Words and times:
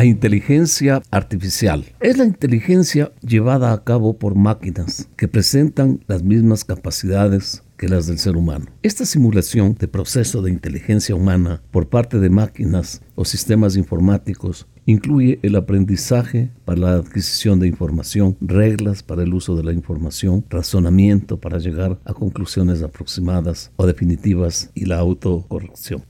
La 0.00 0.06
inteligencia 0.06 1.02
artificial 1.10 1.84
es 2.00 2.16
la 2.16 2.24
inteligencia 2.24 3.12
llevada 3.20 3.74
a 3.74 3.84
cabo 3.84 4.16
por 4.16 4.34
máquinas 4.34 5.10
que 5.14 5.28
presentan 5.28 6.02
las 6.06 6.22
mismas 6.22 6.64
capacidades 6.64 7.64
que 7.76 7.86
las 7.86 8.06
del 8.06 8.16
ser 8.16 8.34
humano. 8.34 8.64
Esta 8.82 9.04
simulación 9.04 9.76
de 9.78 9.88
proceso 9.88 10.40
de 10.40 10.52
inteligencia 10.52 11.14
humana 11.14 11.60
por 11.70 11.90
parte 11.90 12.18
de 12.18 12.30
máquinas 12.30 13.02
o 13.14 13.26
sistemas 13.26 13.76
informáticos 13.76 14.66
incluye 14.86 15.38
el 15.42 15.54
aprendizaje 15.54 16.50
para 16.64 16.80
la 16.80 16.92
adquisición 16.94 17.60
de 17.60 17.68
información, 17.68 18.38
reglas 18.40 19.02
para 19.02 19.22
el 19.22 19.34
uso 19.34 19.54
de 19.54 19.64
la 19.64 19.74
información, 19.74 20.46
razonamiento 20.48 21.38
para 21.38 21.58
llegar 21.58 22.00
a 22.06 22.14
conclusiones 22.14 22.82
aproximadas 22.82 23.70
o 23.76 23.86
definitivas 23.86 24.70
y 24.74 24.86
la 24.86 24.96
autocorrección. 24.96 26.04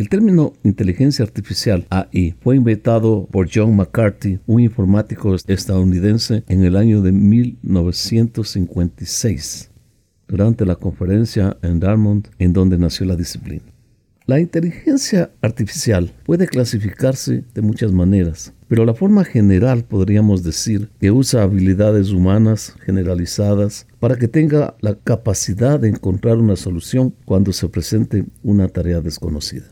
El 0.00 0.08
término 0.08 0.54
inteligencia 0.64 1.24
artificial 1.26 1.86
AI 1.90 2.34
fue 2.40 2.56
inventado 2.56 3.28
por 3.30 3.50
John 3.52 3.76
McCarthy, 3.76 4.40
un 4.46 4.60
informático 4.60 5.36
estadounidense, 5.46 6.42
en 6.48 6.64
el 6.64 6.76
año 6.76 7.02
de 7.02 7.12
1956, 7.12 9.70
durante 10.26 10.64
la 10.64 10.76
conferencia 10.76 11.58
en 11.60 11.80
Dartmouth 11.80 12.28
en 12.38 12.54
donde 12.54 12.78
nació 12.78 13.04
la 13.04 13.14
disciplina. 13.14 13.64
La 14.24 14.40
inteligencia 14.40 15.32
artificial 15.42 16.14
puede 16.24 16.46
clasificarse 16.46 17.44
de 17.52 17.60
muchas 17.60 17.92
maneras, 17.92 18.54
pero 18.68 18.86
la 18.86 18.94
forma 18.94 19.26
general 19.26 19.84
podríamos 19.84 20.42
decir 20.42 20.88
que 20.98 21.10
usa 21.10 21.42
habilidades 21.42 22.10
humanas 22.10 22.74
generalizadas 22.86 23.86
para 23.98 24.16
que 24.16 24.28
tenga 24.28 24.76
la 24.80 24.94
capacidad 24.94 25.78
de 25.78 25.90
encontrar 25.90 26.38
una 26.38 26.56
solución 26.56 27.14
cuando 27.26 27.52
se 27.52 27.68
presente 27.68 28.24
una 28.42 28.68
tarea 28.68 29.02
desconocida. 29.02 29.66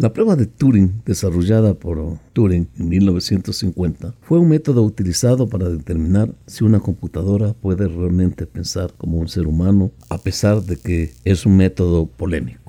La 0.00 0.12
prueba 0.12 0.36
de 0.36 0.46
Turing, 0.46 1.02
desarrollada 1.04 1.74
por 1.74 2.18
Turing 2.32 2.68
en 2.78 2.88
1950, 2.88 4.14
fue 4.22 4.38
un 4.38 4.48
método 4.48 4.84
utilizado 4.84 5.48
para 5.48 5.68
determinar 5.68 6.32
si 6.46 6.62
una 6.62 6.78
computadora 6.78 7.52
puede 7.52 7.88
realmente 7.88 8.46
pensar 8.46 8.94
como 8.96 9.18
un 9.18 9.26
ser 9.26 9.48
humano, 9.48 9.90
a 10.08 10.18
pesar 10.18 10.62
de 10.62 10.76
que 10.76 11.14
es 11.24 11.44
un 11.46 11.56
método 11.56 12.06
polémico. 12.06 12.67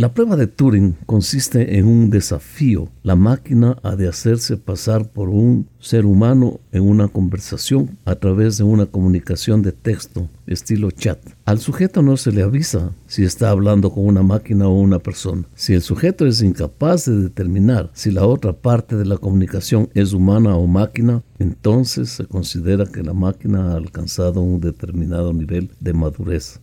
La 0.00 0.14
prueba 0.14 0.36
de 0.36 0.46
Turing 0.46 0.94
consiste 1.06 1.76
en 1.76 1.88
un 1.88 2.08
desafío. 2.08 2.88
La 3.02 3.16
máquina 3.16 3.78
ha 3.82 3.96
de 3.96 4.06
hacerse 4.06 4.56
pasar 4.56 5.10
por 5.10 5.28
un 5.28 5.66
ser 5.80 6.06
humano 6.06 6.60
en 6.70 6.88
una 6.88 7.08
conversación 7.08 7.98
a 8.04 8.14
través 8.14 8.58
de 8.58 8.62
una 8.62 8.86
comunicación 8.86 9.60
de 9.60 9.72
texto 9.72 10.28
estilo 10.46 10.92
chat. 10.92 11.18
Al 11.46 11.58
sujeto 11.58 12.00
no 12.00 12.16
se 12.16 12.30
le 12.30 12.42
avisa 12.42 12.92
si 13.08 13.24
está 13.24 13.50
hablando 13.50 13.90
con 13.90 14.06
una 14.06 14.22
máquina 14.22 14.68
o 14.68 14.80
una 14.80 15.00
persona. 15.00 15.48
Si 15.56 15.74
el 15.74 15.82
sujeto 15.82 16.28
es 16.28 16.42
incapaz 16.42 17.06
de 17.06 17.16
determinar 17.16 17.90
si 17.92 18.12
la 18.12 18.24
otra 18.24 18.52
parte 18.52 18.94
de 18.94 19.04
la 19.04 19.18
comunicación 19.18 19.88
es 19.94 20.12
humana 20.12 20.54
o 20.54 20.68
máquina, 20.68 21.24
entonces 21.40 22.10
se 22.10 22.24
considera 22.24 22.86
que 22.86 23.02
la 23.02 23.14
máquina 23.14 23.72
ha 23.72 23.74
alcanzado 23.74 24.42
un 24.42 24.60
determinado 24.60 25.32
nivel 25.32 25.72
de 25.80 25.92
madurez. 25.92 26.60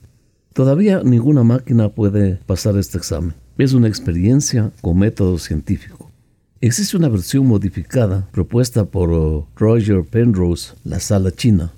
Todavía 0.55 1.01
ninguna 1.03 1.43
máquina 1.43 1.89
puede 1.89 2.37
pasar 2.45 2.77
este 2.77 2.97
examen. 2.97 3.33
Es 3.57 3.73
una 3.73 3.89
experiencia 3.89 4.71
con 4.79 4.97
método 4.97 5.37
científico. 5.37 6.09
Existe 6.61 6.95
una 6.95 7.09
versión 7.09 7.45
modificada 7.45 8.29
propuesta 8.31 8.85
por 8.85 9.11
uh, 9.11 9.45
Roger 9.57 10.05
Penrose, 10.05 10.71
la 10.85 11.01
sala 11.01 11.31
china. 11.31 11.73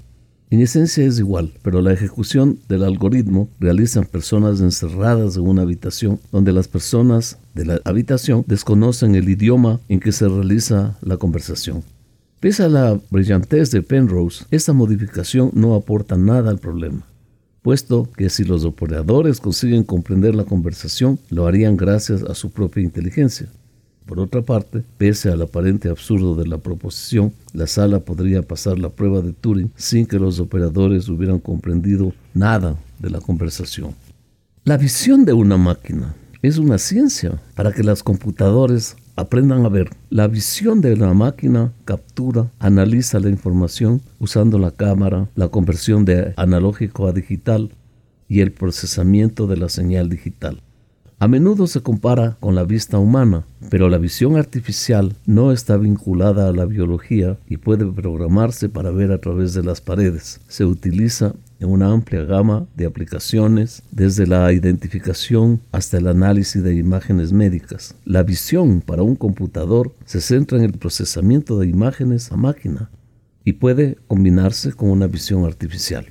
En 0.51 0.61
esencia 0.61 1.03
es 1.03 1.17
igual, 1.17 1.53
pero 1.63 1.81
la 1.81 1.91
ejecución 1.91 2.59
del 2.69 2.83
algoritmo 2.83 3.49
realizan 3.59 4.05
personas 4.05 4.61
encerradas 4.61 5.37
en 5.37 5.47
una 5.47 5.63
habitación 5.63 6.19
donde 6.31 6.53
las 6.53 6.67
personas 6.67 7.39
de 7.55 7.65
la 7.65 7.81
habitación 7.83 8.43
desconocen 8.45 9.15
el 9.15 9.27
idioma 9.27 9.79
en 9.89 9.99
que 9.99 10.11
se 10.11 10.27
realiza 10.27 10.99
la 11.01 11.17
conversación. 11.17 11.83
Pese 12.39 12.61
a 12.61 12.69
la 12.69 12.99
brillantez 13.09 13.71
de 13.71 13.81
Penrose, 13.81 14.45
esta 14.51 14.71
modificación 14.71 15.49
no 15.55 15.73
aporta 15.73 16.15
nada 16.15 16.51
al 16.51 16.59
problema 16.59 17.07
puesto 17.67 18.09
que 18.15 18.29
si 18.29 18.45
los 18.45 18.63
operadores 18.63 19.41
consiguen 19.41 19.83
comprender 19.83 20.33
la 20.33 20.45
conversación, 20.45 21.19
lo 21.29 21.47
harían 21.47 21.75
gracias 21.75 22.23
a 22.23 22.33
su 22.33 22.49
propia 22.49 22.81
inteligencia. 22.81 23.49
Por 24.05 24.21
otra 24.21 24.41
parte, 24.41 24.85
pese 24.97 25.29
al 25.29 25.41
aparente 25.41 25.89
absurdo 25.89 26.33
de 26.35 26.47
la 26.47 26.59
proposición, 26.59 27.33
la 27.51 27.67
sala 27.67 27.99
podría 27.99 28.41
pasar 28.41 28.79
la 28.79 28.87
prueba 28.87 29.19
de 29.19 29.33
Turing 29.33 29.69
sin 29.75 30.05
que 30.05 30.17
los 30.17 30.39
operadores 30.39 31.09
hubieran 31.09 31.39
comprendido 31.39 32.13
nada 32.33 32.77
de 32.99 33.09
la 33.09 33.19
conversación. 33.19 33.93
La 34.63 34.77
visión 34.77 35.25
de 35.25 35.33
una 35.33 35.57
máquina 35.57 36.15
es 36.41 36.59
una 36.59 36.77
ciencia 36.77 37.37
para 37.53 37.73
que 37.73 37.83
las 37.83 38.01
computadoras 38.01 38.95
aprendan 39.17 39.65
a 39.65 39.69
ver. 39.69 39.89
La 40.09 40.27
visión 40.27 40.79
de 40.79 40.95
la 40.95 41.13
máquina 41.13 41.73
captura, 41.83 42.51
analiza 42.59 43.19
la 43.19 43.29
información 43.29 44.01
usando 44.19 44.59
la 44.59 44.71
cámara, 44.71 45.27
la 45.35 45.49
conversión 45.49 46.05
de 46.05 46.33
analógico 46.37 47.07
a 47.07 47.11
digital 47.11 47.71
y 48.29 48.39
el 48.41 48.51
procesamiento 48.51 49.47
de 49.47 49.57
la 49.57 49.69
señal 49.69 50.07
digital. 50.07 50.61
A 51.19 51.27
menudo 51.27 51.65
se 51.65 51.81
compara 51.81 52.37
con 52.39 52.53
la 52.53 52.63
vista 52.63 52.99
humana, 52.99 53.43
pero 53.71 53.89
la 53.89 53.97
visión 53.97 54.37
artificial 54.37 55.15
no 55.25 55.51
está 55.51 55.75
vinculada 55.77 56.47
a 56.47 56.53
la 56.53 56.65
biología 56.65 57.39
y 57.47 57.57
puede 57.57 57.91
programarse 57.91 58.69
para 58.69 58.91
ver 58.91 59.11
a 59.11 59.17
través 59.17 59.55
de 59.55 59.63
las 59.63 59.81
paredes. 59.81 60.41
Se 60.47 60.63
utiliza 60.63 61.33
en 61.59 61.69
una 61.69 61.91
amplia 61.91 62.23
gama 62.23 62.67
de 62.75 62.85
aplicaciones, 62.85 63.83
desde 63.91 64.27
la 64.27 64.51
identificación 64.53 65.61
hasta 65.71 65.97
el 65.97 66.07
análisis 66.07 66.63
de 66.63 66.75
imágenes 66.75 67.31
médicas. 67.31 67.95
La 68.05 68.23
visión 68.23 68.81
para 68.81 69.03
un 69.03 69.15
computador 69.15 69.95
se 70.05 70.21
centra 70.21 70.57
en 70.57 70.65
el 70.65 70.73
procesamiento 70.73 71.59
de 71.59 71.67
imágenes 71.67 72.31
a 72.31 72.37
máquina 72.37 72.89
y 73.43 73.53
puede 73.53 73.97
combinarse 74.07 74.73
con 74.73 74.89
una 74.89 75.07
visión 75.07 75.45
artificial. 75.45 76.07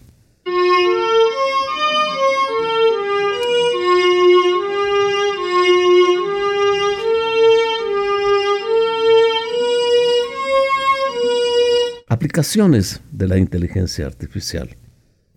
Aplicaciones 12.09 13.01
de 13.13 13.29
la 13.29 13.37
inteligencia 13.37 14.07
artificial. 14.07 14.77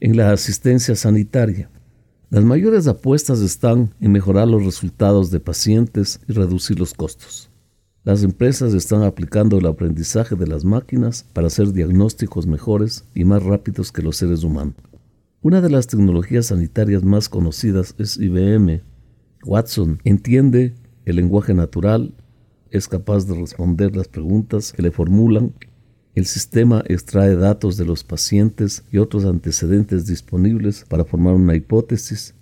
En 0.02 0.16
la 0.16 0.32
asistencia 0.32 0.96
sanitaria. 0.96 1.70
Las 2.30 2.46
mayores 2.46 2.88
apuestas 2.88 3.42
están 3.42 3.94
en 4.00 4.14
mejorar 4.14 4.48
los 4.48 4.64
resultados 4.64 5.30
de 5.30 5.42
pacientes 5.42 6.22
y 6.26 6.32
reducir 6.32 6.80
los 6.80 6.94
costos. 6.94 7.50
Las 8.06 8.24
empresas 8.24 8.74
están 8.74 9.04
aplicando 9.04 9.58
el 9.58 9.66
aprendizaje 9.66 10.38
de 10.38 10.48
las 10.48 10.64
máquinas 10.64 11.26
para 11.34 11.48
hacer 11.48 11.74
diagnósticos 11.74 12.48
mejores 12.48 13.04
y 13.14 13.26
más 13.26 13.44
rápidos 13.44 13.92
que 13.92 14.02
los 14.02 14.16
seres 14.16 14.46
humanos. 14.46 14.76
Una 15.42 15.60
de 15.60 15.70
las 15.70 15.88
tecnologías 15.88 16.46
sanitarias 16.46 17.04
más 17.04 17.28
conocidas 17.28 17.94
es 17.98 18.16
IBM. 18.16 18.81
Watson 19.44 20.00
entiende 20.06 20.76
el 21.04 21.18
lenguaje 21.18 21.54
natural, 21.54 22.14
es 22.72 22.88
capaz 22.88 23.26
de 23.28 23.36
responder 23.36 23.98
las 23.98 24.08
preguntas 24.08 24.72
que 24.72 24.81
le 24.81 24.92
formulan 24.92 25.54
el 26.16 26.25
sistema 26.25 26.84
extrae 26.88 27.36
datos 27.36 27.78
de 27.78 27.86
los 27.86 28.03
pacientes 28.03 28.84
y 28.92 28.97
otros 28.97 29.25
antecedentes 29.25 30.06
disponibles 30.06 30.86
para 30.90 31.06
formar 31.06 31.36
una 31.36 31.56
hipótesis. 31.56 32.36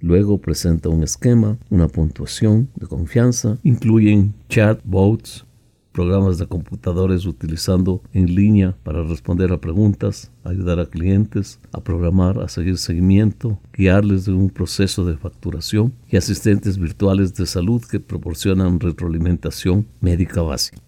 Luego 0.00 0.38
presenta 0.38 0.88
un 0.88 1.02
esquema, 1.02 1.58
una 1.68 1.86
puntuación 1.88 2.70
de 2.74 2.86
confianza. 2.86 3.58
Incluyen 3.62 4.34
chatbots, 4.48 5.44
programas 5.92 6.38
de 6.38 6.46
computadores 6.46 7.26
utilizando 7.26 8.02
en 8.14 8.34
línea 8.34 8.76
para 8.82 9.02
responder 9.02 9.52
a 9.52 9.60
preguntas, 9.60 10.32
ayudar 10.42 10.80
a 10.80 10.86
clientes 10.86 11.60
a 11.72 11.82
programar, 11.82 12.40
a 12.40 12.48
seguir 12.48 12.78
seguimiento, 12.78 13.60
guiarles 13.74 14.24
de 14.24 14.32
un 14.32 14.48
proceso 14.48 15.04
de 15.04 15.18
facturación 15.18 15.92
y 16.08 16.16
asistentes 16.16 16.78
virtuales 16.78 17.34
de 17.34 17.44
salud 17.44 17.82
que 17.82 18.00
proporcionan 18.00 18.80
retroalimentación 18.80 19.86
médica 20.00 20.42
básica. 20.42 20.78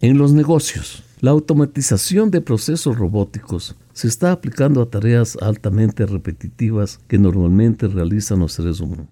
En 0.00 0.18
los 0.18 0.32
negocios, 0.32 1.02
la 1.20 1.32
automatización 1.32 2.30
de 2.30 2.40
procesos 2.40 2.96
robóticos 2.96 3.74
se 3.92 4.06
está 4.06 4.30
aplicando 4.30 4.80
a 4.80 4.88
tareas 4.88 5.36
altamente 5.40 6.06
repetitivas 6.06 7.00
que 7.08 7.18
normalmente 7.18 7.88
realizan 7.88 8.38
los 8.38 8.52
seres 8.52 8.80
humanos. 8.80 9.08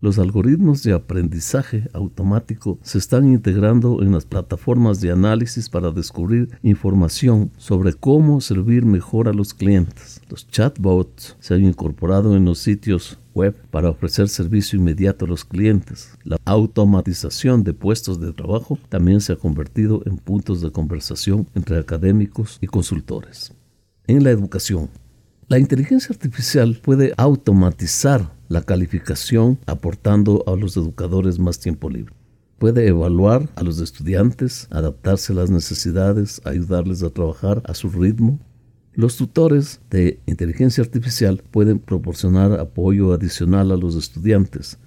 Los 0.00 0.18
algoritmos 0.18 0.82
de 0.82 0.92
aprendizaje 0.92 1.88
automático 1.94 2.78
se 2.82 2.98
están 2.98 3.26
integrando 3.26 4.02
en 4.02 4.12
las 4.12 4.26
plataformas 4.26 5.00
de 5.00 5.12
análisis 5.12 5.70
para 5.70 5.92
descubrir 5.92 6.58
información 6.62 7.52
sobre 7.56 7.94
cómo 7.94 8.40
servir 8.40 8.84
mejor 8.84 9.28
a 9.28 9.32
los 9.32 9.54
clientes. 9.54 10.20
Los 10.28 10.48
chatbots 10.48 11.36
se 11.40 11.54
han 11.54 11.64
incorporado 11.64 12.36
en 12.36 12.44
los 12.44 12.58
sitios 12.58 13.18
web 13.34 13.54
para 13.70 13.90
ofrecer 13.90 14.28
servicio 14.28 14.78
inmediato 14.78 15.24
a 15.24 15.28
los 15.28 15.44
clientes. 15.44 16.16
La 16.24 16.36
automatización 16.44 17.64
de 17.64 17.74
puestos 17.74 18.20
de 18.20 18.32
trabajo 18.32 18.78
también 18.88 19.20
se 19.20 19.32
ha 19.32 19.36
convertido 19.36 20.02
en 20.06 20.16
puntos 20.18 20.60
de 20.60 20.70
conversación 20.70 21.46
entre 21.54 21.78
académicos 21.78 22.58
y 22.60 22.66
consultores. 22.66 23.52
En 24.06 24.22
la 24.22 24.30
educación, 24.30 24.88
la 25.48 25.58
inteligencia 25.58 26.12
artificial 26.12 26.78
puede 26.82 27.12
automatizar 27.16 28.32
la 28.48 28.62
calificación 28.62 29.58
aportando 29.66 30.42
a 30.46 30.56
los 30.56 30.76
educadores 30.76 31.38
más 31.38 31.58
tiempo 31.58 31.90
libre. 31.90 32.14
Puede 32.58 32.86
evaluar 32.86 33.48
a 33.56 33.62
los 33.62 33.80
estudiantes, 33.80 34.68
adaptarse 34.70 35.32
a 35.32 35.36
las 35.36 35.50
necesidades, 35.50 36.40
ayudarles 36.44 37.02
a 37.02 37.10
trabajar 37.10 37.62
a 37.66 37.74
su 37.74 37.90
ritmo. 37.90 38.38
Los 38.96 39.16
tutores 39.16 39.80
de 39.90 40.20
inteligencia 40.24 40.84
artificial 40.84 41.42
pueden 41.50 41.80
proporcionar 41.80 42.60
apoyo 42.60 43.12
adicional 43.12 43.72
a 43.72 43.76
los 43.76 43.96
estudiantes, 43.96 44.78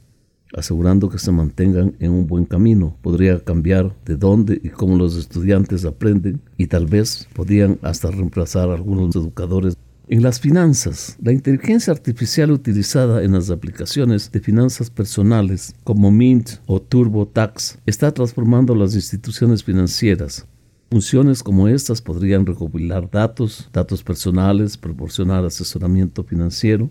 asegurando 0.55 1.09
que 1.09 1.19
se 1.19 1.33
mantengan 1.33 1.93
en 1.99 2.11
un 2.11 2.25
buen 2.25 2.45
camino. 2.45 2.95
Podría 3.01 3.41
cambiar 3.41 3.93
de 4.05 4.15
dónde 4.15 4.61
y 4.63 4.69
cómo 4.69 4.95
los 4.95 5.17
estudiantes 5.17 5.83
aprenden 5.83 6.39
y 6.55 6.67
tal 6.67 6.85
vez 6.85 7.27
podrían 7.33 7.79
hasta 7.81 8.09
reemplazar 8.09 8.69
a 8.69 8.75
algunos 8.75 9.13
educadores. 9.13 9.75
En 10.07 10.23
las 10.23 10.39
finanzas, 10.39 11.17
la 11.21 11.33
inteligencia 11.33 11.91
artificial 11.91 12.51
utilizada 12.51 13.23
en 13.23 13.33
las 13.33 13.49
aplicaciones 13.49 14.31
de 14.31 14.39
finanzas 14.39 14.89
personales 14.89 15.75
como 15.83 16.11
Mint 16.11 16.51
o 16.65 16.81
TurboTax 16.81 17.79
está 17.85 18.13
transformando 18.13 18.73
las 18.73 18.95
instituciones 18.95 19.65
financieras. 19.65 20.47
Funciones 20.89 21.43
como 21.43 21.67
estas 21.67 22.01
podrían 22.01 22.45
recopilar 22.45 23.11
datos, 23.11 23.69
datos 23.73 24.03
personales, 24.03 24.77
proporcionar 24.77 25.43
asesoramiento 25.43 26.23
financiero, 26.23 26.89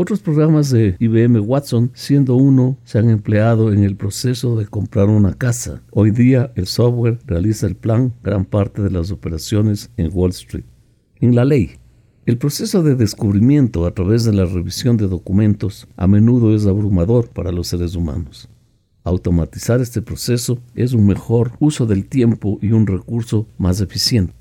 otros 0.00 0.20
programas 0.20 0.70
de 0.70 0.96
IBM 0.98 1.40
Watson, 1.40 1.90
siendo 1.94 2.36
uno, 2.36 2.78
se 2.84 2.98
han 2.98 3.10
empleado 3.10 3.72
en 3.72 3.82
el 3.82 3.96
proceso 3.96 4.56
de 4.56 4.66
comprar 4.66 5.08
una 5.08 5.34
casa. 5.34 5.82
Hoy 5.90 6.10
día 6.10 6.52
el 6.54 6.66
software 6.66 7.18
realiza 7.26 7.66
el 7.66 7.74
plan 7.74 8.12
gran 8.22 8.44
parte 8.44 8.82
de 8.82 8.90
las 8.90 9.10
operaciones 9.10 9.90
en 9.96 10.10
Wall 10.12 10.30
Street. 10.30 10.64
En 11.20 11.34
la 11.34 11.44
ley, 11.44 11.72
el 12.26 12.38
proceso 12.38 12.82
de 12.82 12.94
descubrimiento 12.94 13.86
a 13.86 13.94
través 13.94 14.22
de 14.24 14.32
la 14.32 14.44
revisión 14.44 14.96
de 14.96 15.08
documentos 15.08 15.88
a 15.96 16.06
menudo 16.06 16.54
es 16.54 16.66
abrumador 16.66 17.30
para 17.30 17.52
los 17.52 17.68
seres 17.68 17.94
humanos. 17.94 18.48
Automatizar 19.04 19.80
este 19.80 20.02
proceso 20.02 20.58
es 20.74 20.92
un 20.92 21.06
mejor 21.06 21.52
uso 21.60 21.86
del 21.86 22.06
tiempo 22.06 22.58
y 22.60 22.72
un 22.72 22.86
recurso 22.86 23.46
más 23.56 23.80
eficiente. 23.80 24.34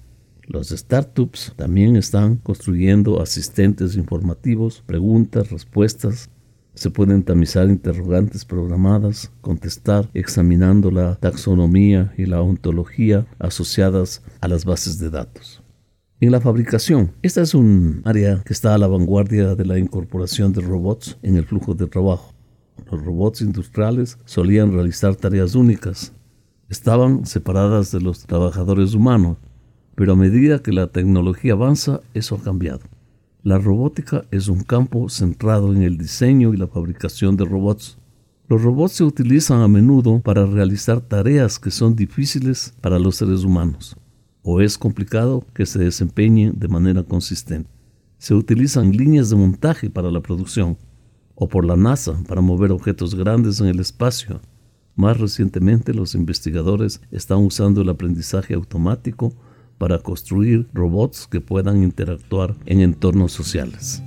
Los 0.48 0.70
startups 0.70 1.54
también 1.58 1.98
están 1.98 2.38
construyendo 2.38 3.22
asistentes 3.22 3.96
informativos, 3.96 4.82
preguntas, 4.86 5.52
respuestas. 5.52 6.30
Se 6.74 6.90
pueden 6.90 7.24
tamizar 7.24 7.68
interrogantes 7.70 8.46
programadas, 8.46 9.32
contestar 9.42 10.10
examinando 10.14 10.90
la 10.90 11.16
taxonomía 11.16 12.14
y 12.18 12.26
la 12.26 12.42
ontología 12.42 13.26
asociadas 13.40 14.24
a 14.40 14.48
las 14.48 14.64
bases 14.64 15.00
de 15.00 15.10
datos. 15.10 15.62
En 16.20 16.32
la 16.32 16.40
fabricación, 16.40 17.12
esta 17.22 17.42
es 17.42 17.54
un 17.54 18.02
área 18.06 18.42
que 18.46 18.54
está 18.54 18.74
a 18.74 18.78
la 18.78 18.88
vanguardia 18.88 19.54
de 19.54 19.66
la 19.66 19.78
incorporación 19.78 20.54
de 20.54 20.62
robots 20.62 21.18
en 21.22 21.36
el 21.36 21.46
flujo 21.46 21.74
de 21.74 21.88
trabajo. 21.88 22.37
Los 22.92 23.04
robots 23.04 23.42
industriales 23.42 24.18
solían 24.26 24.72
realizar 24.72 25.16
tareas 25.16 25.56
únicas. 25.56 26.14
Estaban 26.70 27.26
separadas 27.26 27.92
de 27.92 28.02
los 28.02 28.26
trabajadores 28.26 28.94
humanos 28.94 29.38
pero 29.98 30.14
a 30.14 30.16
medida 30.16 30.62
que 30.62 30.72
la 30.72 30.92
tecnología 30.92 31.54
avanza, 31.54 32.02
eso 32.14 32.36
ha 32.36 32.44
cambiado. 32.44 32.82
La 33.42 33.58
robótica 33.58 34.26
es 34.30 34.48
un 34.48 34.62
campo 34.62 35.10
centrado 35.10 35.74
en 35.74 35.82
el 35.82 35.98
diseño 35.98 36.54
y 36.54 36.58
la 36.58 36.68
fabricación 36.68 37.36
de 37.36 37.46
robots. 37.46 37.98
Los 38.48 38.62
robots 38.62 38.94
se 38.94 39.04
utilizan 39.04 39.62
a 39.62 39.68
menudo 39.68 40.20
para 40.20 40.46
realizar 40.46 41.02
tareas 41.02 41.58
que 41.58 41.72
son 41.72 41.96
difíciles 41.96 42.76
para 42.80 43.00
los 43.00 43.16
seres 43.16 43.44
humanos, 43.44 43.98
o 44.44 44.62
es 44.62 44.78
complicado 44.78 45.44
que 45.56 45.66
se 45.66 45.80
desempeñen 45.80 46.54
de 46.60 46.68
manera 46.68 47.02
consistente. 47.02 47.72
Se 48.20 48.36
utilizan 48.36 48.92
líneas 48.92 49.32
de 49.32 49.36
montaje 49.36 49.90
para 49.90 50.12
la 50.12 50.22
producción, 50.22 50.78
o 51.40 51.48
por 51.48 51.64
la 51.64 51.78
NASA 51.78 52.18
para 52.28 52.42
mover 52.42 52.72
objetos 52.72 53.14
grandes 53.14 53.62
en 53.62 53.68
el 53.68 53.80
espacio. 53.80 54.42
Más 54.96 55.20
recientemente, 55.20 55.94
los 55.94 56.16
investigadores 56.16 57.00
están 57.12 57.38
usando 57.38 57.82
el 57.82 57.90
aprendizaje 57.90 58.56
automático 58.56 59.34
para 59.78 60.00
construir 60.00 60.68
robots 60.74 61.28
que 61.28 61.40
puedan 61.40 61.84
interactuar 61.84 62.56
en 62.66 62.82
entornos 62.82 63.32
sociales. 63.32 64.02